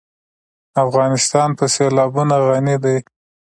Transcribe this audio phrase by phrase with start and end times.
[0.85, 2.97] افغانستان په سیلابونه غني دی.